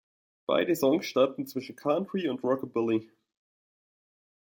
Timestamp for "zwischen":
1.45-1.75